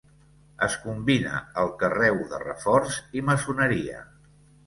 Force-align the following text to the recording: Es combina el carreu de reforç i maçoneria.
Es 0.67 0.75
combina 0.85 1.41
el 1.63 1.69
carreu 1.83 2.17
de 2.33 2.39
reforç 2.45 2.97
i 3.21 3.23
maçoneria. 3.27 4.01